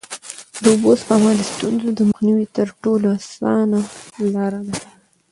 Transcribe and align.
د 0.61 0.63
اوبو 0.73 0.91
سپما 1.01 1.31
د 1.37 1.41
ستونزو 1.53 1.89
د 1.95 1.99
مخنیوي 2.09 2.45
تر 2.57 2.67
ټولو 2.83 3.07
اسانه 3.19 3.79
لاره 4.35 4.61
ده. 4.67 4.77